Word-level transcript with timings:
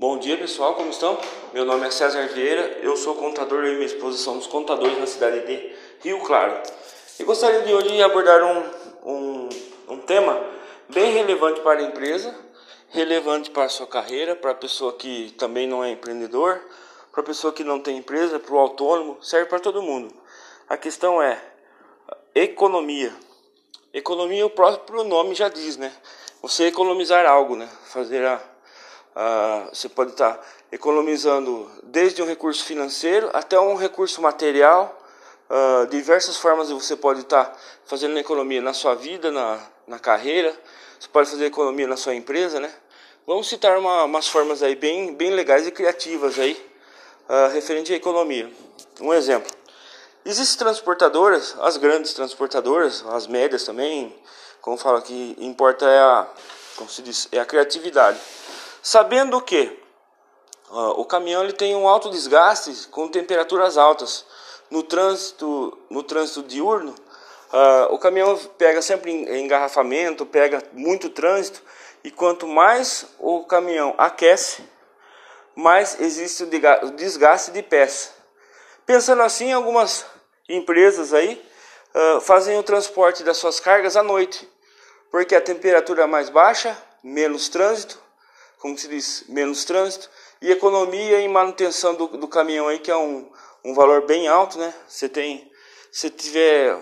Bom 0.00 0.16
dia 0.16 0.38
pessoal, 0.38 0.76
como 0.76 0.90
estão? 0.90 1.18
Meu 1.52 1.64
nome 1.64 1.84
é 1.84 1.90
César 1.90 2.28
Vieira, 2.28 2.78
eu 2.82 2.96
sou 2.96 3.16
contador 3.16 3.64
e 3.64 3.74
minha 3.74 3.84
esposa 3.84 4.16
somos 4.16 4.46
contadores 4.46 4.96
na 4.96 5.08
cidade 5.08 5.44
de 5.44 5.74
Rio 6.00 6.20
Claro. 6.20 6.62
E 7.18 7.24
gostaria 7.24 7.62
de 7.62 7.74
hoje 7.74 8.00
abordar 8.00 8.44
um, 8.44 8.62
um, 9.02 9.48
um 9.88 9.98
tema 9.98 10.40
bem 10.88 11.12
relevante 11.14 11.60
para 11.62 11.80
a 11.80 11.82
empresa, 11.82 12.32
relevante 12.90 13.50
para 13.50 13.64
a 13.64 13.68
sua 13.68 13.88
carreira, 13.88 14.36
para 14.36 14.52
a 14.52 14.54
pessoa 14.54 14.92
que 14.92 15.34
também 15.36 15.66
não 15.66 15.82
é 15.82 15.90
empreendedor, 15.90 16.60
para 17.10 17.22
a 17.22 17.24
pessoa 17.24 17.52
que 17.52 17.64
não 17.64 17.80
tem 17.80 17.96
empresa, 17.96 18.38
para 18.38 18.54
o 18.54 18.58
autônomo, 18.58 19.18
serve 19.20 19.46
para 19.46 19.58
todo 19.58 19.82
mundo. 19.82 20.14
A 20.68 20.76
questão 20.76 21.20
é 21.20 21.42
economia. 22.36 23.12
Economia, 23.92 24.46
o 24.46 24.50
próprio 24.50 25.02
nome 25.02 25.34
já 25.34 25.48
diz, 25.48 25.76
né? 25.76 25.92
Você 26.40 26.66
economizar 26.66 27.26
algo, 27.26 27.56
né? 27.56 27.68
Fazer 27.86 28.24
a 28.24 28.57
Uh, 29.18 29.74
você 29.74 29.88
pode 29.88 30.12
estar 30.12 30.40
economizando 30.70 31.68
desde 31.82 32.22
um 32.22 32.24
recurso 32.24 32.64
financeiro 32.64 33.28
até 33.32 33.58
um 33.58 33.74
recurso 33.74 34.22
material. 34.22 34.96
Uh, 35.50 35.88
diversas 35.88 36.36
formas 36.36 36.70
você 36.70 36.94
pode 36.94 37.22
estar 37.22 37.58
fazendo 37.84 38.16
economia 38.16 38.62
na 38.62 38.72
sua 38.72 38.94
vida, 38.94 39.32
na, 39.32 39.58
na 39.88 39.98
carreira. 39.98 40.54
Você 41.00 41.08
pode 41.08 41.28
fazer 41.28 41.46
economia 41.46 41.88
na 41.88 41.96
sua 41.96 42.14
empresa, 42.14 42.60
né? 42.60 42.72
Vamos 43.26 43.48
citar 43.48 43.76
uma, 43.76 44.04
umas 44.04 44.28
formas 44.28 44.62
aí 44.62 44.76
bem, 44.76 45.12
bem 45.12 45.32
legais 45.32 45.66
e 45.66 45.72
criativas 45.72 46.38
aí 46.38 46.56
uh, 47.28 47.52
referente 47.52 47.92
à 47.92 47.96
economia. 47.96 48.48
Um 49.00 49.12
exemplo. 49.12 49.50
Existem 50.24 50.58
transportadoras, 50.58 51.56
as 51.60 51.76
grandes 51.76 52.12
transportadoras, 52.12 53.04
as 53.08 53.26
médias 53.26 53.64
também, 53.64 54.14
como 54.60 54.76
falo 54.76 54.98
aqui, 54.98 55.34
importa 55.40 55.86
é 55.86 55.98
a, 55.98 56.28
como 56.76 56.88
se 56.88 57.02
diz, 57.02 57.26
é 57.32 57.40
a 57.40 57.44
criatividade. 57.44 58.20
Sabendo 58.82 59.40
que 59.40 59.78
uh, 60.70 61.00
o 61.00 61.04
caminhão 61.04 61.42
ele 61.42 61.52
tem 61.52 61.74
um 61.74 61.88
alto 61.88 62.10
desgaste 62.10 62.88
com 62.88 63.08
temperaturas 63.08 63.76
altas. 63.76 64.24
No 64.70 64.82
trânsito, 64.82 65.78
no 65.88 66.02
trânsito 66.02 66.42
diurno, 66.42 66.94
uh, 67.52 67.92
o 67.94 67.98
caminhão 67.98 68.36
pega 68.58 68.82
sempre 68.82 69.10
engarrafamento, 69.12 70.26
pega 70.26 70.62
muito 70.72 71.08
trânsito 71.08 71.62
e 72.04 72.10
quanto 72.10 72.46
mais 72.46 73.06
o 73.18 73.44
caminhão 73.44 73.94
aquece, 73.98 74.62
mais 75.54 76.00
existe 76.00 76.44
o 76.44 76.90
desgaste 76.90 77.50
de 77.50 77.62
peça. 77.62 78.10
Pensando 78.86 79.22
assim, 79.22 79.52
algumas 79.52 80.06
empresas 80.48 81.12
aí 81.12 81.44
uh, 81.94 82.20
fazem 82.20 82.58
o 82.58 82.62
transporte 82.62 83.22
das 83.22 83.36
suas 83.36 83.58
cargas 83.58 83.96
à 83.96 84.02
noite, 84.02 84.48
porque 85.10 85.34
a 85.34 85.40
temperatura 85.40 86.04
é 86.04 86.06
mais 86.06 86.30
baixa, 86.30 86.76
menos 87.02 87.48
trânsito, 87.48 88.00
como 88.58 88.76
se 88.76 88.88
diz, 88.88 89.24
menos 89.28 89.64
trânsito 89.64 90.10
e 90.40 90.50
economia 90.50 91.20
em 91.20 91.28
manutenção 91.28 91.94
do, 91.94 92.06
do 92.08 92.28
caminhão 92.28 92.68
aí, 92.68 92.78
que 92.78 92.90
é 92.90 92.96
um, 92.96 93.30
um 93.64 93.74
valor 93.74 94.06
bem 94.06 94.28
alto, 94.28 94.58
né? 94.58 94.72
Você 94.86 95.08
tem, 95.08 95.50
se 95.90 96.10
tiver, 96.10 96.76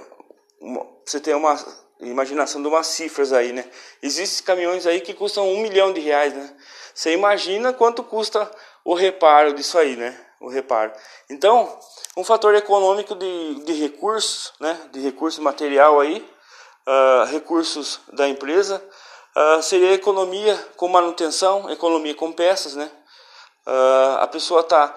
você 1.04 1.20
tem 1.20 1.34
uma 1.34 1.56
imaginação 2.00 2.60
de 2.60 2.68
umas 2.68 2.86
cifras 2.86 3.32
aí, 3.32 3.52
né? 3.52 3.64
Existem 4.02 4.44
caminhões 4.44 4.86
aí 4.86 5.00
que 5.00 5.14
custam 5.14 5.48
um 5.48 5.60
milhão 5.60 5.92
de 5.92 6.00
reais, 6.00 6.34
né? 6.34 6.54
Você 6.94 7.12
imagina 7.12 7.72
quanto 7.72 8.02
custa 8.02 8.50
o 8.84 8.94
reparo 8.94 9.52
disso 9.54 9.78
aí, 9.78 9.96
né? 9.96 10.18
O 10.40 10.48
reparo. 10.48 10.92
Então, 11.30 11.78
um 12.16 12.24
fator 12.24 12.54
econômico 12.54 13.14
de, 13.14 13.64
de 13.64 13.72
recursos, 13.72 14.52
né? 14.60 14.78
De 14.92 15.00
recurso 15.00 15.42
material 15.42 16.00
aí, 16.00 16.26
uh, 16.86 17.24
recursos 17.26 18.00
da 18.12 18.28
empresa, 18.28 18.82
Uh, 19.36 19.62
seria 19.62 19.92
economia 19.92 20.56
com 20.78 20.88
manutenção, 20.88 21.68
economia 21.70 22.14
com 22.14 22.32
peças, 22.32 22.74
né? 22.74 22.90
Uh, 23.66 24.16
a 24.20 24.26
pessoa 24.26 24.62
está 24.62 24.94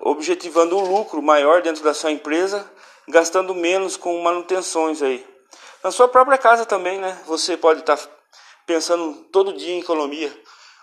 objetivando 0.00 0.76
um 0.76 0.80
lucro 0.80 1.22
maior 1.22 1.62
dentro 1.62 1.84
da 1.84 1.94
sua 1.94 2.10
empresa, 2.10 2.68
gastando 3.06 3.54
menos 3.54 3.96
com 3.96 4.20
manutenções 4.20 5.00
aí. 5.00 5.24
Na 5.84 5.92
sua 5.92 6.08
própria 6.08 6.36
casa 6.36 6.66
também, 6.66 6.98
né? 6.98 7.22
Você 7.26 7.56
pode 7.56 7.78
estar 7.78 7.96
tá 7.96 8.08
pensando 8.66 9.14
todo 9.30 9.52
dia 9.52 9.74
em 9.74 9.80
economia. 9.80 10.36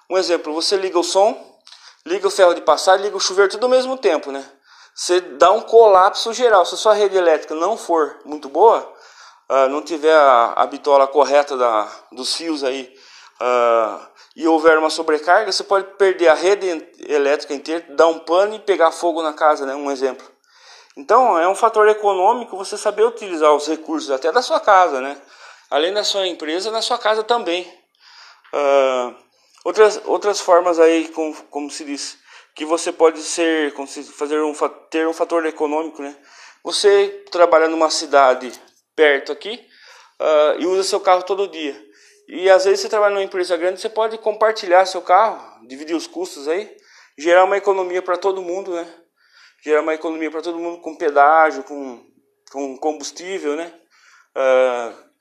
Um 0.10 0.18
exemplo, 0.18 0.54
você 0.54 0.78
liga 0.78 0.98
o 0.98 1.04
som, 1.04 1.60
liga 2.06 2.26
o 2.26 2.32
ferro 2.32 2.54
de 2.54 2.62
passar, 2.62 2.96
liga 2.96 3.18
o 3.18 3.20
chuveiro 3.20 3.52
tudo 3.52 3.66
ao 3.66 3.70
mesmo 3.70 3.98
tempo, 3.98 4.32
né? 4.32 4.50
Você 4.96 5.20
dá 5.20 5.52
um 5.52 5.62
colapso 5.62 6.32
geral. 6.34 6.66
Se 6.66 6.76
a 6.76 6.78
sua 6.78 6.94
rede 6.94 7.18
elétrica 7.18 7.54
não 7.54 7.76
for 7.76 8.22
muito 8.24 8.48
boa, 8.48 8.91
uh, 9.52 9.70
não 9.70 9.82
tiver 9.82 10.16
a, 10.16 10.54
a 10.54 10.66
bitola 10.66 11.08
correta 11.08 11.58
da, 11.58 11.92
dos 12.12 12.36
fios 12.36 12.64
aí 12.64 12.94
uh, 13.42 14.08
e 14.34 14.48
houver 14.48 14.78
uma 14.78 14.90
sobrecarga, 14.90 15.52
você 15.52 15.64
pode 15.64 15.86
perder 15.98 16.30
a 16.30 16.34
rede 16.34 16.88
elétrica 17.06 17.54
inteira, 17.54 17.86
dar 17.90 18.08
um 18.08 18.20
pano 18.20 18.56
e 18.56 18.60
pegar 18.60 18.92
fogo 18.92 19.22
na 19.22 19.34
casa, 19.34 19.66
né? 19.66 19.76
Um 19.76 19.92
exemplo. 19.92 20.26
Então 20.96 21.38
é 21.38 21.48
um 21.48 21.56
fator 21.56 21.88
econômico 21.90 22.56
você 22.56 22.78
saber 22.78 23.04
utilizar 23.04 23.54
os 23.54 23.68
recursos 23.68 24.10
até 24.10 24.32
da 24.32 24.42
sua 24.42 24.60
casa, 24.60 25.02
né? 25.02 25.18
Além 25.70 25.94
da 25.94 26.04
sua 26.04 26.28
empresa, 26.28 26.72
na 26.72 26.82
sua 26.82 26.98
casa 26.98 27.24
também. 27.24 27.64
Uh, 28.54 29.16
outras, 29.66 30.02
outras 30.06 30.40
formas 30.40 30.80
aí, 30.80 31.10
como, 31.10 31.34
como 31.50 31.72
se 31.72 31.84
diz, 31.84 32.18
que 32.56 32.66
você 32.66 32.92
pode 32.92 33.22
ser, 33.22 33.74
como 33.74 33.88
se 33.88 34.04
fazer 34.04 34.42
um, 34.42 34.54
ter 34.90 35.08
um 35.08 35.14
fator 35.14 35.46
econômico, 35.46 36.02
né? 36.02 36.16
Você 36.64 37.26
trabalha 37.32 37.68
numa 37.68 37.90
cidade 37.90 38.52
perto 38.96 39.32
aqui 39.32 39.66
uh, 40.20 40.60
e 40.60 40.66
usa 40.66 40.84
seu 40.84 41.00
carro 41.00 41.24
todo 41.24 41.48
dia. 41.48 41.76
E 42.28 42.50
às 42.50 42.66
vezes 42.66 42.80
você 42.80 42.90
trabalha 42.90 43.14
numa 43.14 43.24
empresa 43.24 43.58
grande, 43.58 43.82
você 43.82 43.90
pode 43.90 44.18
compartilhar 44.18 44.86
seu 44.86 45.02
carro, 45.02 45.68
dividir 45.68 45.96
os 45.96 46.08
custos 46.08 46.48
aí, 46.48 46.76
gerar 47.18 47.44
uma 47.44 47.58
economia 47.58 48.02
para 48.02 48.18
todo 48.18 48.42
mundo, 48.42 48.72
né? 48.72 48.88
Gerar 49.64 49.82
uma 49.82 49.94
economia 49.94 50.32
para 50.32 50.42
todo 50.42 50.58
mundo 50.58 50.82
com 50.82 50.96
pedágio, 50.96 51.64
com, 51.64 52.06
com 52.52 52.78
combustível, 52.78 53.56
né? 53.56 53.74
Uh, 54.36 55.12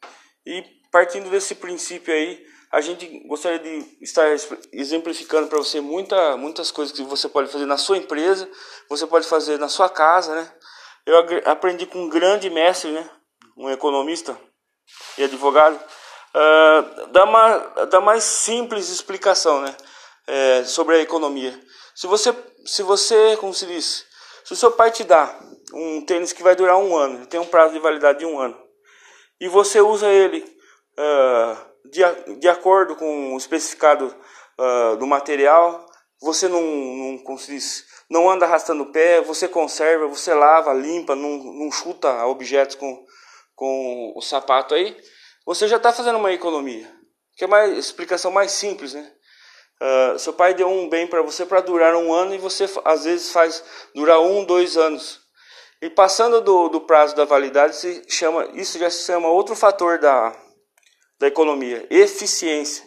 e 0.46 0.64
partindo 0.90 1.28
desse 1.30 1.54
princípio 1.56 2.14
aí, 2.14 2.46
a 2.72 2.80
gente 2.80 3.06
gostaria 3.26 3.58
de 3.58 3.98
estar 4.00 4.26
exemplificando 4.72 5.48
para 5.48 5.58
você 5.58 5.80
muita, 5.80 6.36
muitas 6.36 6.70
coisas 6.70 6.94
que 6.94 7.02
você 7.02 7.28
pode 7.28 7.50
fazer 7.50 7.66
na 7.66 7.76
sua 7.76 7.96
empresa, 7.96 8.48
você 8.88 9.06
pode 9.06 9.26
fazer 9.26 9.58
na 9.58 9.68
sua 9.68 9.88
casa, 9.88 10.34
né? 10.34 10.52
Eu 11.04 11.16
aprendi 11.46 11.86
com 11.86 12.04
um 12.04 12.08
grande 12.08 12.48
mestre, 12.48 12.92
né? 12.92 13.10
Um 13.60 13.70
economista 13.70 14.36
e 15.18 15.24
advogado, 15.24 15.76
uh, 15.76 17.06
dá, 17.08 17.24
uma, 17.24 17.58
dá 17.86 18.00
mais 18.00 18.24
simples 18.24 18.88
explicação 18.88 19.60
né, 19.60 19.76
é, 20.26 20.64
sobre 20.64 20.96
a 20.96 21.00
economia. 21.00 21.58
Se 21.94 22.06
você, 22.06 22.34
se 22.64 22.82
você, 22.82 23.36
como 23.36 23.52
se 23.52 23.66
diz, 23.66 24.06
se 24.44 24.54
o 24.54 24.56
seu 24.56 24.72
pai 24.72 24.90
te 24.90 25.04
dá 25.04 25.38
um 25.74 26.00
tênis 26.00 26.32
que 26.32 26.42
vai 26.42 26.56
durar 26.56 26.78
um 26.78 26.96
ano, 26.96 27.26
tem 27.26 27.38
um 27.38 27.46
prazo 27.46 27.74
de 27.74 27.78
validade 27.78 28.20
de 28.20 28.26
um 28.26 28.40
ano, 28.40 28.58
e 29.38 29.46
você 29.46 29.80
usa 29.80 30.08
ele 30.08 30.40
uh, 30.98 31.90
de, 31.90 32.00
de 32.38 32.48
acordo 32.48 32.96
com 32.96 33.34
o 33.34 33.36
especificado 33.36 34.06
uh, 34.06 34.96
do 34.96 35.06
material, 35.06 35.86
você 36.22 36.48
não, 36.48 36.62
não, 36.62 37.18
como 37.18 37.38
se 37.38 37.50
diz, 37.50 37.84
não 38.08 38.30
anda 38.30 38.46
arrastando 38.46 38.84
o 38.84 38.92
pé, 38.92 39.20
você 39.20 39.46
conserva, 39.46 40.06
você 40.06 40.32
lava, 40.32 40.72
limpa, 40.72 41.14
não, 41.14 41.38
não 41.38 41.70
chuta 41.70 42.24
objetos 42.26 42.76
com, 42.76 43.04
com 43.60 44.14
o 44.16 44.22
sapato 44.22 44.74
aí, 44.74 44.96
você 45.44 45.68
já 45.68 45.76
está 45.76 45.92
fazendo 45.92 46.16
uma 46.16 46.32
economia. 46.32 46.90
Que 47.36 47.44
é 47.44 47.46
uma 47.46 47.66
explicação 47.66 48.30
mais 48.30 48.52
simples, 48.52 48.94
né? 48.94 49.12
Uh, 49.82 50.18
seu 50.18 50.32
pai 50.32 50.54
deu 50.54 50.66
um 50.66 50.88
bem 50.88 51.06
para 51.06 51.20
você 51.20 51.44
para 51.44 51.60
durar 51.60 51.94
um 51.94 52.10
ano 52.10 52.34
e 52.34 52.38
você 52.38 52.64
às 52.86 53.04
vezes 53.04 53.30
faz 53.30 53.62
durar 53.94 54.18
um, 54.18 54.44
dois 54.44 54.78
anos. 54.78 55.20
E 55.82 55.90
passando 55.90 56.40
do, 56.40 56.70
do 56.70 56.80
prazo 56.80 57.14
da 57.14 57.26
validade, 57.26 57.76
se 57.76 58.02
chama, 58.08 58.48
isso 58.54 58.78
já 58.78 58.88
se 58.88 59.04
chama 59.04 59.28
outro 59.28 59.54
fator 59.54 59.98
da, 59.98 60.34
da 61.18 61.26
economia, 61.26 61.86
eficiência. 61.90 62.82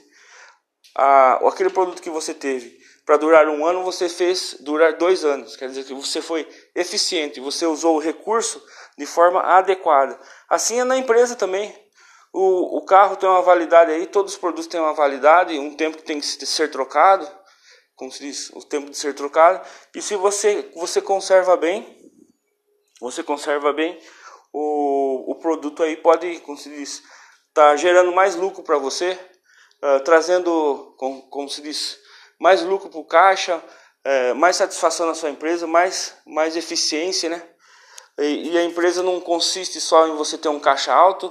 Ah, 0.96 1.40
aquele 1.48 1.70
produto 1.70 2.02
que 2.02 2.10
você 2.10 2.34
teve 2.34 2.80
para 3.06 3.18
durar 3.18 3.48
um 3.48 3.64
ano, 3.66 3.84
você 3.84 4.10
fez 4.10 4.58
durar 4.62 4.94
dois 4.94 5.24
anos. 5.24 5.56
Quer 5.56 5.68
dizer 5.68 5.84
que 5.84 5.94
você 5.94 6.20
foi 6.20 6.48
eficiente, 6.74 7.40
você 7.40 7.66
usou 7.68 7.96
o 7.96 8.00
recurso 8.00 8.64
de 8.98 9.06
forma 9.06 9.42
adequada. 9.42 10.20
Assim 10.50 10.80
é 10.80 10.84
na 10.84 10.98
empresa 10.98 11.36
também. 11.36 11.74
O, 12.32 12.78
o 12.78 12.86
carro 12.86 13.16
tem 13.16 13.30
uma 13.30 13.42
validade 13.42 13.92
aí, 13.92 14.08
todos 14.08 14.34
os 14.34 14.40
produtos 14.40 14.68
têm 14.68 14.80
uma 14.80 14.94
validade, 14.94 15.58
um 15.58 15.76
tempo 15.76 15.98
que 15.98 16.04
tem 16.04 16.20
que 16.20 16.26
ser 16.26 16.72
trocado, 16.72 17.30
como 17.96 18.12
se 18.12 18.20
diz, 18.20 18.50
o 18.52 18.64
tempo 18.64 18.90
de 18.90 18.98
ser 18.98 19.14
trocado. 19.14 19.66
E 19.96 20.02
se 20.02 20.16
você, 20.16 20.72
você 20.76 21.02
conserva 21.02 21.56
bem, 21.56 22.12
você 23.00 23.22
conserva 23.22 23.72
bem, 23.72 24.00
o, 24.52 25.32
o 25.32 25.36
produto 25.36 25.84
aí 25.84 25.96
pode, 25.96 26.40
como 26.40 26.58
se 26.58 26.70
diz, 26.70 27.04
tá 27.54 27.76
gerando 27.76 28.12
mais 28.12 28.36
lucro 28.36 28.64
para 28.64 28.78
você, 28.78 29.18
uh, 29.84 30.00
trazendo, 30.04 30.96
como, 30.98 31.22
como 31.30 31.50
se 31.50 31.62
diz, 31.62 32.00
mais 32.40 32.64
lucro 32.64 32.90
para 32.90 33.00
o 33.00 33.06
caixa, 33.06 33.64
é, 34.04 34.34
mais 34.34 34.58
satisfação 34.58 35.08
na 35.08 35.16
sua 35.16 35.30
empresa, 35.30 35.66
mais, 35.66 36.18
mais 36.26 36.58
eficiência, 36.58 37.30
né? 37.30 37.53
E, 38.20 38.58
a 38.58 38.64
empresa 38.64 39.02
não 39.02 39.20
consiste 39.20 39.82
só 39.82 40.08
em 40.08 40.16
você 40.16 40.38
ter 40.38 40.50
um 40.50 40.60
caixa 40.60 40.94
alto, 40.94 41.28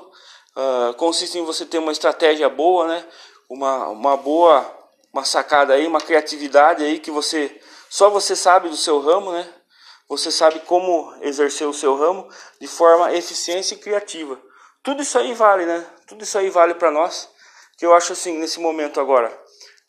uh, 0.57 0.95
consiste 0.95 1.39
em 1.39 1.45
você 1.45 1.65
ter 1.65 1.79
uma 1.79 1.93
estratégia 1.93 2.49
boa, 2.49 2.87
né? 2.89 3.07
Uma, 3.49 3.89
uma 3.89 4.17
boa 4.17 4.83
uma 5.13 5.25
sacada 5.25 5.75
aí, 5.75 5.87
uma 5.87 6.01
criatividade 6.01 6.83
aí 6.83 6.99
que 6.99 7.11
você 7.11 7.61
só 7.91 8.09
você 8.09 8.35
sabe 8.35 8.71
do 8.71 8.77
seu 8.77 8.99
ramo, 9.01 9.33
né? 9.33 9.47
Você 10.09 10.31
sabe 10.31 10.61
como 10.61 11.15
exercer 11.21 11.67
o 11.67 11.75
seu 11.75 11.95
ramo 11.95 12.29
de 12.61 12.67
forma 12.67 13.13
eficiente 13.15 13.75
e 13.75 13.77
criativa. 13.77 14.41
Tudo 14.83 15.03
isso 15.03 15.19
aí 15.19 15.35
vale, 15.35 15.67
né? 15.67 15.87
Tudo 16.07 16.25
isso 16.25 16.37
aí 16.39 16.49
vale 16.51 16.75
para 16.75 16.91
nós. 16.91 17.29
Que 17.79 17.85
eu 17.85 17.95
acho 17.95 18.13
assim, 18.13 18.39
nesse 18.39 18.59
momento 18.59 19.01
agora 19.01 19.39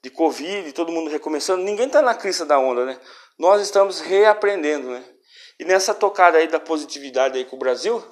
de 0.03 0.09
Covid, 0.09 0.73
todo 0.73 0.91
mundo 0.91 1.09
recomeçando, 1.09 1.63
ninguém 1.63 1.87
está 1.87 2.01
na 2.01 2.13
crista 2.13 2.45
da 2.45 2.59
onda, 2.59 2.85
né? 2.85 2.99
Nós 3.39 3.61
estamos 3.61 4.01
reaprendendo, 4.01 4.89
né? 4.89 5.03
E 5.63 5.65
nessa 5.65 5.93
tocada 5.93 6.39
aí 6.39 6.47
da 6.49 6.59
positividade 6.59 7.37
aí 7.37 7.45
com 7.45 7.55
o 7.55 7.59
Brasil, 7.59 8.03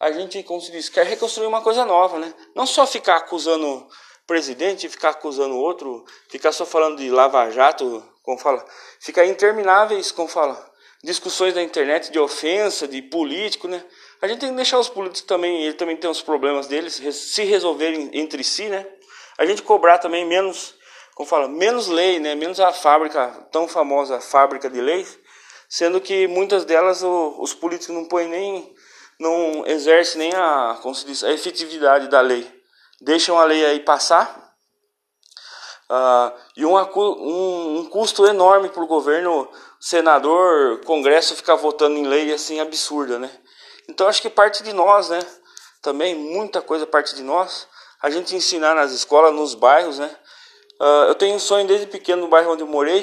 a 0.00 0.10
gente, 0.10 0.42
como 0.42 0.60
se 0.60 0.72
diz, 0.72 0.88
quer 0.88 1.06
reconstruir 1.06 1.46
uma 1.46 1.62
coisa 1.62 1.84
nova, 1.84 2.18
né? 2.18 2.34
Não 2.56 2.66
só 2.66 2.84
ficar 2.88 3.18
acusando 3.18 3.86
presidente, 4.26 4.88
ficar 4.88 5.10
acusando 5.10 5.56
outro, 5.56 6.04
ficar 6.28 6.50
só 6.50 6.66
falando 6.66 6.98
de 6.98 7.08
lava-jato, 7.08 8.04
como 8.24 8.36
fala, 8.36 8.66
ficar 8.98 9.24
intermináveis, 9.26 10.10
como 10.10 10.26
fala, 10.26 10.72
discussões 11.04 11.54
da 11.54 11.62
internet 11.62 12.10
de 12.10 12.18
ofensa, 12.18 12.88
de 12.88 13.00
político, 13.00 13.68
né? 13.68 13.80
A 14.20 14.26
gente 14.26 14.40
tem 14.40 14.50
que 14.50 14.56
deixar 14.56 14.80
os 14.80 14.88
políticos 14.88 15.22
também, 15.22 15.62
ele 15.62 15.74
também 15.74 15.96
tem 15.96 16.10
os 16.10 16.20
problemas 16.20 16.66
deles, 16.66 16.94
se 16.94 17.44
resolverem 17.44 18.10
entre 18.12 18.42
si, 18.42 18.64
né? 18.64 18.84
A 19.38 19.46
gente 19.46 19.62
cobrar 19.62 19.98
também 19.98 20.26
menos, 20.26 20.74
como 21.14 21.28
fala, 21.28 21.46
menos 21.46 21.86
lei, 21.86 22.18
né? 22.18 22.34
Menos 22.34 22.58
a 22.58 22.72
fábrica, 22.72 23.46
tão 23.52 23.68
famosa 23.68 24.20
fábrica 24.20 24.68
de 24.68 24.80
leis, 24.80 25.16
sendo 25.68 26.00
que 26.00 26.26
muitas 26.26 26.64
delas 26.64 27.02
o, 27.02 27.36
os 27.40 27.52
políticos 27.52 27.94
não 27.94 28.04
põem 28.06 28.28
nem 28.28 28.74
não 29.20 29.66
exerce 29.66 30.16
nem 30.16 30.32
a, 30.32 30.78
como 30.80 30.94
se 30.94 31.04
diz, 31.04 31.24
a 31.24 31.32
efetividade 31.32 32.08
da 32.08 32.20
lei. 32.20 32.48
Deixam 33.00 33.38
a 33.38 33.44
lei 33.44 33.64
aí 33.66 33.80
passar. 33.80 34.54
Uh, 35.90 36.38
e 36.56 36.66
um, 36.66 36.76
um, 36.76 37.78
um, 37.78 37.84
custo 37.86 38.26
enorme 38.26 38.68
para 38.68 38.82
o 38.82 38.86
governo, 38.86 39.48
senador, 39.80 40.80
congresso 40.84 41.34
ficar 41.34 41.54
votando 41.54 41.96
em 41.96 42.06
lei 42.06 42.32
assim 42.32 42.60
absurda, 42.60 43.18
né? 43.18 43.30
Então 43.88 44.06
acho 44.06 44.20
que 44.20 44.28
parte 44.28 44.62
de 44.62 44.72
nós, 44.72 45.08
né? 45.08 45.20
Também 45.82 46.14
muita 46.14 46.60
coisa 46.60 46.86
parte 46.86 47.14
de 47.14 47.22
nós. 47.22 47.66
A 48.02 48.10
gente 48.10 48.36
ensinar 48.36 48.74
nas 48.74 48.92
escolas, 48.92 49.32
nos 49.32 49.54
bairros, 49.54 49.98
né? 49.98 50.14
Uh, 50.80 51.08
eu 51.08 51.14
tenho 51.14 51.34
um 51.34 51.40
sonho 51.40 51.66
desde 51.66 51.86
pequeno 51.86 52.22
no 52.22 52.28
bairro 52.28 52.52
onde 52.52 52.62
eu 52.62 52.66
morei, 52.66 53.02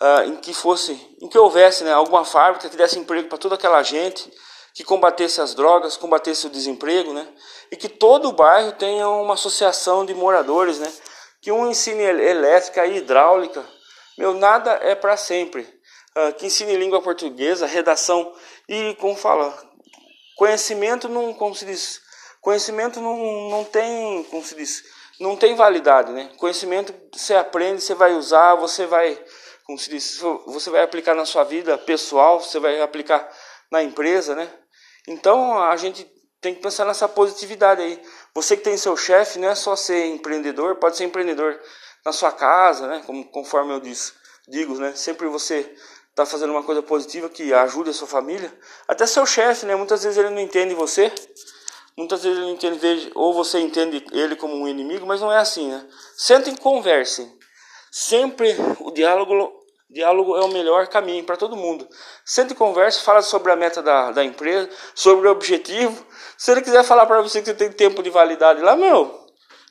uh, 0.00 0.28
em 0.28 0.36
que 0.36 0.52
fosse, 0.52 0.92
em 1.20 1.28
que 1.28 1.38
houvesse, 1.38 1.84
né, 1.84 1.92
alguma 1.92 2.24
fábrica 2.24 2.68
que 2.68 2.76
desse 2.76 2.98
emprego 2.98 3.28
para 3.28 3.38
toda 3.38 3.54
aquela 3.54 3.82
gente, 3.82 4.30
que 4.74 4.82
combatesse 4.82 5.40
as 5.40 5.54
drogas, 5.54 5.96
combatesse 5.96 6.46
o 6.46 6.50
desemprego, 6.50 7.12
né? 7.12 7.28
E 7.70 7.76
que 7.76 7.88
todo 7.88 8.28
o 8.28 8.32
bairro 8.32 8.72
tenha 8.72 9.08
uma 9.08 9.34
associação 9.34 10.04
de 10.04 10.12
moradores, 10.12 10.80
né? 10.80 10.92
Que 11.40 11.52
um 11.52 11.70
ensine 11.70 12.02
elétrica 12.02 12.84
e 12.84 12.96
hidráulica. 12.96 13.64
Meu, 14.18 14.34
nada 14.34 14.72
é 14.82 14.96
para 14.96 15.16
sempre. 15.16 15.62
Uh, 16.16 16.32
que 16.34 16.46
ensine 16.46 16.76
língua 16.76 17.00
portuguesa, 17.00 17.66
redação 17.66 18.32
e, 18.68 18.94
como 19.00 19.16
fala, 19.16 19.56
conhecimento 20.36 21.08
não, 21.08 21.32
como 21.34 21.54
se 21.54 21.64
diz, 21.64 22.00
conhecimento 22.40 23.00
não, 23.00 23.16
não 23.50 23.64
tem, 23.64 24.24
como 24.24 24.44
se 24.44 24.54
diz, 24.54 24.82
não 25.20 25.36
tem 25.36 25.54
validade, 25.54 26.12
né? 26.12 26.30
Conhecimento 26.36 26.94
você 27.12 27.34
aprende, 27.34 27.80
você 27.80 27.94
vai 27.94 28.14
usar, 28.14 28.54
você 28.54 28.86
vai, 28.86 29.20
como 29.64 29.78
se 29.78 29.90
diz, 29.90 30.20
você 30.46 30.70
vai 30.70 30.82
aplicar 30.82 31.14
na 31.14 31.24
sua 31.24 31.42
vida 31.42 31.76
pessoal, 31.78 32.38
você 32.38 32.60
vai 32.60 32.80
aplicar 32.80 33.28
na 33.70 33.82
empresa, 33.82 34.34
né? 34.34 34.48
Então 35.08 35.62
a 35.62 35.76
gente 35.76 36.06
tem 36.40 36.54
que 36.54 36.60
pensar 36.60 36.84
nessa 36.84 37.08
positividade 37.08 37.80
aí. 37.80 38.00
Você 38.34 38.56
que 38.56 38.62
tem 38.62 38.76
seu 38.76 38.96
chefe, 38.96 39.38
não 39.38 39.48
é 39.48 39.54
só 39.54 39.74
ser 39.74 40.06
empreendedor, 40.06 40.76
pode 40.76 40.96
ser 40.96 41.04
empreendedor 41.04 41.58
na 42.04 42.12
sua 42.12 42.30
casa, 42.30 42.86
né? 42.86 43.02
Como, 43.06 43.24
conforme 43.30 43.72
eu 43.72 43.80
disse, 43.80 44.12
digo, 44.46 44.74
né? 44.74 44.92
Sempre 44.94 45.26
você 45.28 45.74
está 46.10 46.26
fazendo 46.26 46.50
uma 46.50 46.62
coisa 46.62 46.82
positiva 46.82 47.28
que 47.30 47.52
ajude 47.54 47.90
a 47.90 47.94
sua 47.94 48.06
família. 48.06 48.52
Até 48.86 49.06
seu 49.06 49.24
chefe, 49.24 49.64
né? 49.64 49.74
Muitas 49.74 50.04
vezes 50.04 50.18
ele 50.18 50.30
não 50.30 50.40
entende 50.40 50.74
você. 50.74 51.10
Muitas 51.96 52.22
vezes 52.22 52.36
ele 52.36 52.46
não 52.46 52.54
entende, 52.54 53.12
ou 53.14 53.32
você 53.32 53.60
entende 53.60 54.04
ele 54.12 54.36
como 54.36 54.54
um 54.54 54.68
inimigo, 54.68 55.06
mas 55.06 55.20
não 55.20 55.32
é 55.32 55.38
assim, 55.38 55.70
né? 55.70 55.88
Sentem 56.16 56.52
e 56.52 56.58
conversem. 56.58 57.32
Sempre 57.96 58.56
o 58.80 58.90
diálogo 58.90 59.62
Diálogo 59.88 60.36
é 60.36 60.40
o 60.40 60.48
melhor 60.48 60.88
caminho 60.88 61.22
para 61.22 61.36
todo 61.36 61.54
mundo. 61.54 61.88
Sente 62.24 62.52
e 62.52 62.56
conversa, 62.56 63.00
fala 63.02 63.22
sobre 63.22 63.52
a 63.52 63.56
meta 63.56 63.80
da, 63.80 64.10
da 64.10 64.24
empresa, 64.24 64.68
sobre 64.96 65.28
o 65.28 65.30
objetivo. 65.30 66.04
Se 66.36 66.50
ele 66.50 66.60
quiser 66.60 66.82
falar 66.82 67.06
para 67.06 67.22
você 67.22 67.38
que 67.38 67.46
você 67.46 67.54
tem 67.54 67.70
tempo 67.70 68.02
de 68.02 68.10
validade 68.10 68.60
lá, 68.60 68.74
meu, 68.74 69.24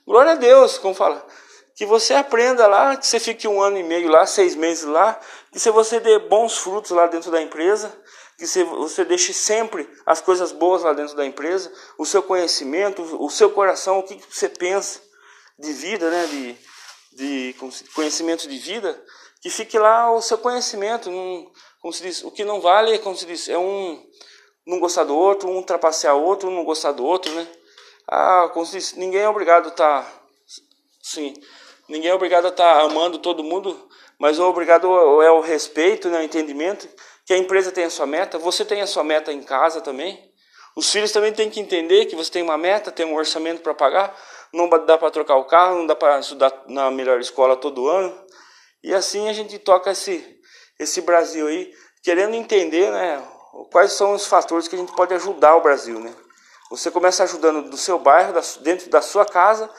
glória 0.08 0.32
a 0.32 0.36
Deus, 0.36 0.78
como 0.78 0.94
fala. 0.94 1.28
Que 1.76 1.86
você 1.86 2.14
aprenda 2.14 2.66
lá, 2.66 2.96
que 2.96 3.06
você 3.06 3.20
fique 3.20 3.46
um 3.46 3.62
ano 3.62 3.78
e 3.78 3.84
meio 3.84 4.08
lá, 4.08 4.26
seis 4.26 4.56
meses 4.56 4.86
lá, 4.86 5.20
que 5.52 5.60
se 5.60 5.70
você 5.70 6.00
dê 6.00 6.18
bons 6.20 6.58
frutos 6.58 6.92
lá 6.92 7.08
dentro 7.08 7.30
da 7.30 7.42
empresa, 7.42 7.94
que 8.38 8.46
você 8.46 9.04
deixe 9.04 9.34
sempre 9.34 9.90
as 10.06 10.22
coisas 10.22 10.54
boas 10.54 10.84
lá 10.84 10.94
dentro 10.94 11.18
da 11.18 11.26
empresa, 11.26 11.70
o 11.98 12.06
seu 12.06 12.24
conhecimento, 12.24 13.02
o 13.22 13.30
seu 13.30 13.50
coração, 13.50 14.00
o 14.00 14.04
que 14.04 14.18
você 14.30 14.48
pensa 14.48 15.02
de 15.60 15.74
vida, 15.74 16.10
né, 16.10 16.26
de, 16.28 16.58
de 17.16 17.56
conhecimento 17.94 18.48
de 18.48 18.58
vida, 18.58 19.02
que 19.42 19.50
fique 19.50 19.78
lá 19.78 20.12
o 20.12 20.22
seu 20.22 20.38
conhecimento. 20.38 21.10
Como 21.82 21.94
se 21.94 22.04
diz, 22.04 22.24
o 22.24 22.32
que 22.32 22.44
não 22.44 22.62
vale, 22.62 22.98
como 23.00 23.16
se 23.16 23.26
diz, 23.26 23.50
é 23.50 23.58
um 23.58 24.02
não 24.66 24.80
gostar 24.80 25.04
do 25.04 25.16
outro, 25.16 25.50
um 25.50 25.62
trapacear 25.62 26.16
outro, 26.16 26.50
um 26.50 26.56
não 26.56 26.64
gostar 26.64 26.94
do 26.94 27.06
outro, 27.06 27.32
né? 27.34 27.48
Ah, 28.08 28.50
como 28.54 28.66
se 28.66 28.78
diz, 28.78 28.94
ninguém 28.94 29.22
é 29.22 29.30
obrigado 29.30 29.66
a 29.66 29.70
estar, 29.70 30.04
tá, 30.04 30.24
sim, 31.02 31.34
ninguém 31.88 32.10
é 32.10 32.14
obrigado 32.14 32.46
a 32.46 32.50
estar 32.50 32.76
tá 32.76 32.82
amando 32.82 33.18
todo 33.20 33.44
mundo, 33.44 33.90
mas 34.20 34.40
o 34.40 34.44
obrigado 34.44 34.88
é 35.22 35.32
o 35.32 35.40
respeito, 35.42 36.10
né, 36.10 36.20
o 36.20 36.24
entendimento, 36.24 36.88
que 37.26 37.34
a 37.34 37.38
empresa 37.38 37.72
tem 37.72 37.86
a 37.86 37.90
sua 37.90 38.06
meta, 38.06 38.38
você 38.38 38.66
tem 38.66 38.82
a 38.82 38.88
sua 38.88 39.04
meta 39.04 39.32
em 39.32 39.42
casa 39.42 39.82
também. 39.82 40.32
Os 40.76 40.92
filhos 40.92 41.12
também 41.12 41.32
têm 41.32 41.50
que 41.50 41.60
entender 41.60 42.06
que 42.06 42.16
você 42.16 42.32
tem 42.32 42.44
uma 42.44 42.58
meta, 42.58 42.92
tem 42.92 43.06
um 43.06 43.16
orçamento 43.16 43.62
para 43.62 43.74
pagar, 43.74 44.18
não 44.54 44.70
dá 44.70 44.98
para 44.98 45.10
trocar 45.10 45.36
o 45.36 45.46
carro, 45.46 45.78
não 45.78 45.88
dá 45.88 45.96
para 45.96 46.20
estudar 46.20 46.54
na 46.68 46.92
melhor 46.92 47.20
escola 47.20 47.58
todo 47.58 47.90
ano. 47.90 48.14
E 48.84 48.94
assim 48.94 49.28
a 49.28 49.34
gente 49.34 49.58
toca 49.58 49.92
esse, 49.92 50.40
esse 50.80 51.02
Brasil 51.02 51.48
aí, 51.48 51.74
querendo 52.04 52.36
entender 52.36 52.92
né, 52.92 53.22
quais 53.72 53.94
são 53.94 54.14
os 54.14 54.28
fatores 54.28 54.68
que 54.68 54.76
a 54.76 54.80
gente 54.80 54.94
pode 54.94 55.14
ajudar 55.14 55.56
o 55.56 55.62
Brasil. 55.62 56.00
Né? 56.00 56.14
Você 56.70 56.92
começa 56.92 57.24
ajudando 57.24 57.70
do 57.70 57.78
seu 57.78 57.98
bairro, 57.98 58.34
dentro 58.62 58.90
da 58.90 59.02
sua 59.02 59.26
casa, 59.26 59.70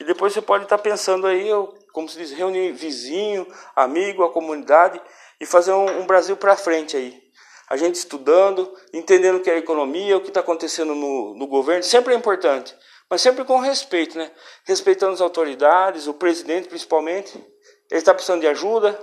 e 0.00 0.04
depois 0.04 0.32
você 0.32 0.40
pode 0.40 0.64
estar 0.64 0.78
pensando 0.78 1.26
aí, 1.26 1.48
como 1.92 2.08
se 2.08 2.16
diz, 2.16 2.30
reunir 2.30 2.72
vizinho, 2.72 3.46
amigo, 3.76 4.24
a 4.24 4.32
comunidade 4.32 5.00
e 5.40 5.44
fazer 5.44 5.72
um, 5.72 6.00
um 6.00 6.06
Brasil 6.06 6.36
para 6.36 6.56
frente 6.56 6.96
aí. 6.96 7.22
A 7.68 7.76
gente 7.76 7.96
estudando, 7.96 8.72
entendendo 8.92 9.36
o 9.36 9.40
que 9.40 9.50
é 9.50 9.54
a 9.54 9.58
economia, 9.58 10.16
o 10.16 10.20
que 10.20 10.28
está 10.28 10.40
acontecendo 10.40 10.94
no, 10.94 11.34
no 11.34 11.46
governo, 11.46 11.82
sempre 11.82 12.14
é 12.14 12.16
importante, 12.16 12.74
mas 13.12 13.20
sempre 13.20 13.44
com 13.44 13.58
respeito, 13.58 14.16
né? 14.16 14.30
Respeitando 14.64 15.12
as 15.12 15.20
autoridades, 15.20 16.06
o 16.06 16.14
presidente 16.14 16.66
principalmente, 16.66 17.36
ele 17.90 17.98
está 17.98 18.14
precisando 18.14 18.40
de 18.40 18.46
ajuda. 18.46 18.98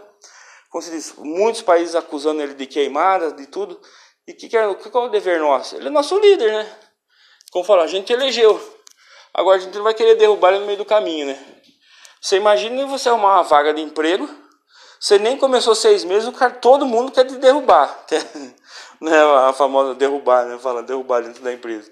Como 0.72 0.82
se 0.82 0.90
diz, 0.90 1.14
muitos 1.20 1.62
países 1.62 1.94
acusando 1.94 2.42
ele 2.42 2.56
de 2.56 2.66
queimadas, 2.66 3.36
de 3.36 3.46
tudo. 3.46 3.80
E 4.28 4.34
que 4.34 4.50
que 4.50 4.58
é, 4.58 4.74
que 4.74 4.88
é 4.88 5.00
o 5.00 5.10
dever 5.10 5.40
nosso? 5.40 5.76
Ele 5.76 5.90
é 5.90 5.92
nosso 5.92 6.18
líder, 6.18 6.52
né? 6.52 6.76
Como 7.52 7.64
falar, 7.64 7.84
a 7.84 7.88
gente 7.88 8.12
elegeu. 8.12 8.60
Agora 9.32 9.58
a 9.58 9.60
gente 9.60 9.76
não 9.76 9.84
vai 9.84 9.94
querer 9.94 10.16
derrubar 10.16 10.54
ele 10.54 10.62
no 10.62 10.66
meio 10.66 10.80
do 10.80 10.86
caminho, 10.86 11.28
né? 11.28 11.46
Você 12.20 12.38
imagina 12.38 12.88
você 12.88 13.10
arrumar 13.10 13.36
uma 13.36 13.44
vaga 13.44 13.76
de 13.76 13.82
emprego, 13.84 14.28
você 15.00 15.20
nem 15.20 15.38
começou 15.38 15.76
seis 15.76 16.04
meses, 16.04 16.28
o 16.28 16.32
cara, 16.32 16.56
todo 16.56 16.84
mundo 16.84 17.12
quer 17.12 17.26
te 17.28 17.36
derrubar. 17.36 18.06
né? 19.00 19.22
A 19.48 19.54
famosa 19.54 19.94
derrubar, 19.94 20.48
né? 20.48 20.58
Fala 20.58 20.82
derrubar 20.82 21.22
dentro 21.22 21.44
da 21.44 21.54
empresa. 21.54 21.92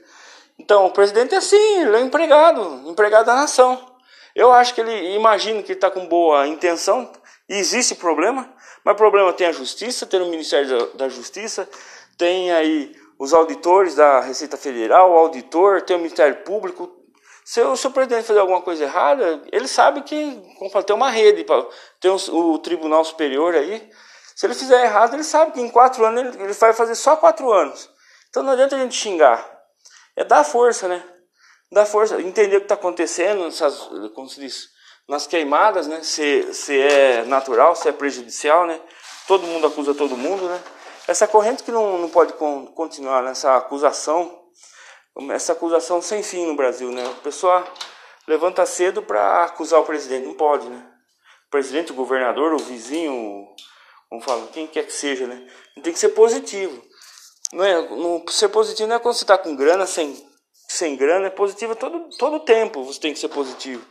Então, 0.60 0.86
o 0.86 0.92
presidente 0.92 1.36
é 1.36 1.38
assim, 1.38 1.82
ele 1.82 1.96
é 1.96 2.00
um 2.00 2.06
empregado, 2.06 2.90
empregado 2.90 3.26
da 3.26 3.36
nação. 3.36 3.98
Eu 4.36 4.52
acho 4.52 4.74
que 4.74 4.82
ele 4.82 5.16
imagina 5.16 5.64
que 5.64 5.74
está 5.74 5.90
com 5.90 6.08
boa 6.08 6.48
intenção, 6.48 7.12
e 7.50 7.56
existe 7.56 7.96
problema, 7.96 8.54
mas 8.84 8.98
problema 8.98 9.32
tem 9.32 9.48
a 9.48 9.52
justiça, 9.52 10.06
tem 10.06 10.22
o 10.22 10.28
Ministério 10.28 10.94
da 10.96 11.08
Justiça, 11.08 11.68
tem 12.18 12.52
aí 12.52 12.94
os 13.18 13.34
auditores 13.34 13.96
da 13.96 14.20
Receita 14.20 14.58
Federal, 14.58 15.12
o 15.12 15.18
auditor, 15.18 15.82
tem 15.82 15.96
o 15.96 16.00
Ministério 16.00 16.44
Público. 16.44 16.94
Se 17.46 17.62
o, 17.62 17.76
se 17.78 17.88
o 17.88 17.92
presidente 17.92 18.26
fazer 18.26 18.40
alguma 18.40 18.62
coisa 18.62 18.84
errada, 18.84 19.42
ele 19.52 19.68
sabe 19.68 20.02
que, 20.02 20.42
como 20.58 20.84
tem 20.84 20.96
uma 20.96 21.10
rede, 21.10 21.46
tem 22.00 22.12
o, 22.12 22.18
o, 22.36 22.60
Tribunal 22.60 23.04
Superior 23.06 23.56
aí. 23.56 23.90
Se 24.36 24.46
ele 24.46 24.54
fizer 24.54 24.84
errado, 24.84 25.14
ele 25.14 25.24
sabe 25.24 25.54
que 25.54 25.62
em 25.62 25.70
quatro 25.70 26.06
anos 26.06 26.36
ele, 26.36 26.44
ele 26.44 26.54
vai 26.54 26.74
fazer 26.74 26.96
só 26.96 27.16
quatro 27.16 27.52
anos. 27.52 27.90
Então 28.30 28.44
não 28.44 28.52
adianta 28.52 28.76
a 28.76 28.80
gente 28.80 28.96
xingar. 28.96 29.57
É 30.18 30.26
dar 30.26 30.44
força, 30.44 30.90
né? 30.90 31.02
dar 31.72 31.86
força, 31.86 32.22
entender 32.22 32.58
o 32.58 32.60
que 32.60 32.66
está 32.66 32.76
acontecendo, 32.76 33.44
nessas, 33.44 33.78
como 34.16 34.30
se 34.30 34.40
diz, 34.40 34.70
nas 35.08 35.28
queimadas, 35.28 35.88
né? 35.88 36.02
Se, 36.04 36.54
se 36.54 36.80
é 36.80 37.24
natural, 37.24 37.76
se 37.76 37.88
é 37.90 37.92
prejudicial, 37.92 38.66
né? 38.66 38.80
Todo 39.28 39.46
mundo 39.46 39.68
acusa 39.68 39.94
todo 39.94 40.18
mundo, 40.18 40.48
né? 40.48 40.62
Essa 41.08 41.28
corrente 41.28 41.64
que 41.64 41.72
não, 41.72 41.98
não 41.98 42.10
pode 42.10 42.34
continuar 42.74 43.24
nessa 43.24 43.56
acusação, 43.56 44.44
essa 45.32 45.54
acusação 45.54 46.02
sem 46.02 46.22
fim 46.22 46.46
no 46.46 46.56
Brasil, 46.56 46.92
né? 46.92 47.06
A 47.06 47.22
pessoa 47.22 47.66
levanta 48.28 48.66
cedo 48.66 49.02
para 49.02 49.44
acusar 49.44 49.80
o 49.80 49.86
presidente, 49.86 50.26
não 50.26 50.34
pode, 50.34 50.68
né? 50.68 50.94
presidente, 51.50 51.94
o 51.94 51.96
governador, 51.96 52.54
o 52.54 52.58
vizinho, 52.58 53.48
vamos 54.10 54.26
falar, 54.26 54.48
quem 54.48 54.68
quer 54.68 54.86
que 54.86 54.92
seja, 54.92 55.26
né? 55.26 55.48
Tem 55.82 55.94
que 55.94 56.00
ser 56.00 56.10
positivo. 56.10 56.84
Não 57.54 57.64
é, 57.64 57.90
não, 57.90 58.24
ser 58.30 58.50
positivo 58.50 58.88
não 58.88 58.96
é 58.98 59.00
quando 59.00 59.16
você 59.16 59.24
está 59.24 59.38
com 59.38 59.56
grana, 59.56 59.86
sem, 59.86 60.16
sem 60.68 60.96
grana, 60.96 61.28
é 61.28 61.30
positivo 61.30 61.76
todo, 61.76 62.10
todo 62.18 62.42
tempo 62.42 62.84
você 62.84 63.00
tem 63.00 63.14
que 63.14 63.20
ser 63.20 63.30
positivo. 63.30 63.86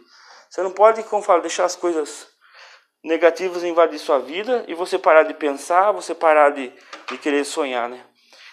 Você 0.51 0.63
não 0.63 0.71
pode, 0.71 1.03
como 1.05 1.23
falo, 1.23 1.41
deixar 1.41 1.65
as 1.65 1.77
coisas 1.77 2.29
negativas 3.03 3.63
invadir 3.63 3.99
sua 3.99 4.19
vida 4.19 4.65
e 4.69 4.75
você 4.75 4.99
parar 4.99 5.23
de 5.23 5.35
pensar, 5.35 5.93
você 5.93 6.15
parar 6.15 6.51
de, 6.51 6.73
de 7.09 7.19
querer 7.19 7.45
sonhar, 7.45 7.89
né? 7.89 8.05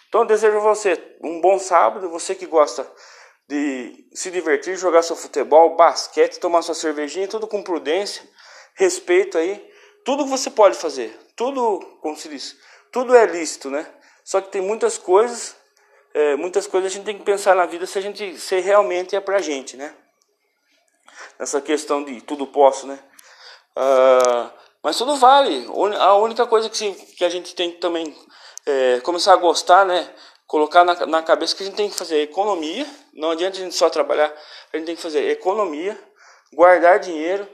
Então 0.07 0.21
eu 0.21 0.27
desejo 0.27 0.57
a 0.57 0.61
você 0.61 1.17
um 1.23 1.41
bom 1.41 1.57
sábado, 1.57 2.09
você 2.09 2.35
que 2.35 2.45
gosta 2.45 2.89
de 3.49 4.07
se 4.13 4.31
divertir, 4.31 4.77
jogar 4.77 5.01
seu 5.01 5.15
futebol, 5.15 5.75
basquete, 5.75 6.39
tomar 6.39 6.61
sua 6.61 6.75
cervejinha, 6.75 7.27
tudo 7.27 7.47
com 7.47 7.63
prudência, 7.63 8.23
respeito 8.75 9.37
aí, 9.37 9.67
tudo 10.05 10.23
que 10.23 10.29
você 10.29 10.49
pode 10.49 10.77
fazer, 10.77 11.17
tudo, 11.35 11.79
como 12.01 12.15
se 12.15 12.29
diz, 12.29 12.55
tudo 12.91 13.15
é 13.15 13.25
lícito, 13.25 13.69
né? 13.69 13.91
Só 14.23 14.41
que 14.41 14.49
tem 14.49 14.61
muitas 14.61 14.97
coisas, 14.97 15.55
é, 16.13 16.35
muitas 16.35 16.67
coisas 16.67 16.91
a 16.91 16.95
gente 16.95 17.05
tem 17.05 17.17
que 17.17 17.25
pensar 17.25 17.55
na 17.55 17.65
vida 17.65 17.85
se 17.85 17.97
a 17.97 18.01
gente 18.01 18.37
se 18.39 18.59
realmente 18.59 19.15
é 19.15 19.19
pra 19.19 19.39
gente, 19.39 19.75
né? 19.75 19.93
Essa 21.39 21.61
questão 21.61 22.03
de 22.03 22.21
tudo 22.21 22.47
posso, 22.47 22.87
né? 22.87 22.99
Uh, 23.75 24.51
mas 24.83 24.97
tudo 24.97 25.15
vale. 25.15 25.67
A 25.99 26.15
única 26.15 26.45
coisa 26.45 26.69
que, 26.69 26.77
se, 26.77 26.91
que 27.17 27.25
a 27.25 27.29
gente 27.29 27.55
tem 27.55 27.71
que 27.71 27.77
também 27.77 28.15
é, 28.65 28.99
começar 29.01 29.33
a 29.33 29.37
gostar, 29.37 29.85
né? 29.85 30.13
Colocar 30.45 30.83
na, 30.83 31.05
na 31.05 31.23
cabeça 31.23 31.55
que 31.55 31.63
a 31.63 31.65
gente 31.65 31.75
tem 31.75 31.89
que 31.89 31.95
fazer 31.95 32.21
economia. 32.21 32.85
Não 33.13 33.31
adianta 33.31 33.57
a 33.57 33.61
gente 33.61 33.75
só 33.75 33.89
trabalhar, 33.89 34.31
a 34.71 34.77
gente 34.77 34.85
tem 34.85 34.95
que 34.95 35.01
fazer 35.01 35.29
economia, 35.29 35.97
guardar 36.53 36.99
dinheiro, 36.99 37.47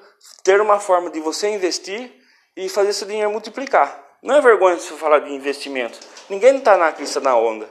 ter 0.43 0.59
uma 0.59 0.79
forma 0.79 1.09
de 1.09 1.19
você 1.19 1.49
investir 1.49 2.13
e 2.55 2.67
fazer 2.67 2.89
esse 2.89 3.05
dinheiro 3.05 3.31
multiplicar. 3.31 4.08
Não 4.21 4.35
é 4.35 4.41
vergonha 4.41 4.77
se 4.77 4.91
falar 4.93 5.19
de 5.19 5.31
investimento. 5.31 5.97
Ninguém 6.29 6.57
está 6.57 6.77
na 6.77 6.91
crista 6.91 7.19
na 7.19 7.35
onda. 7.35 7.69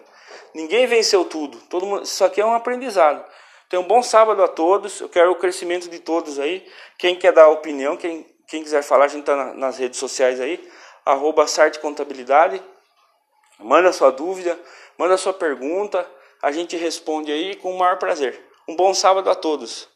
Ninguém 0.55 0.87
venceu 0.87 1.25
tudo. 1.25 1.59
Todo 1.69 1.85
mundo, 1.85 2.03
isso 2.05 2.25
aqui 2.25 2.41
é 2.41 2.45
um 2.45 2.55
aprendizado. 2.55 3.25
Então, 3.67 3.83
um 3.83 3.87
bom 3.87 4.03
sábado 4.03 4.43
a 4.43 4.49
todos. 4.49 5.01
Eu 5.01 5.09
quero 5.09 5.31
o 5.31 5.37
crescimento 5.37 5.91
de 5.91 5.99
todos 5.99 6.39
aí. 6.39 6.67
Quem 6.97 7.15
quer 7.15 7.33
dar 7.33 7.49
opinião, 7.49 7.97
quem, 7.97 8.27
quem 8.47 8.63
quiser 8.63 8.83
falar, 8.83 9.05
a 9.05 9.09
gente 9.09 9.21
está 9.21 9.37
na, 9.37 9.55
nas 9.55 9.79
redes 9.79 9.99
sociais 9.99 10.41
aí. 10.41 10.67
Arroba 11.05 11.47
Sarte 11.47 11.79
Contabilidade. 11.79 12.63
Manda 13.59 13.93
sua 13.93 14.11
dúvida, 14.11 14.59
manda 14.97 15.17
sua 15.17 15.35
pergunta. 15.35 16.09
A 16.41 16.51
gente 16.51 16.77
responde 16.77 17.31
aí 17.31 17.57
com 17.57 17.75
o 17.75 17.79
maior 17.79 17.99
prazer. 17.99 18.41
Um 18.67 18.75
bom 18.75 18.95
sábado 18.95 19.29
a 19.29 19.35
todos. 19.35 19.89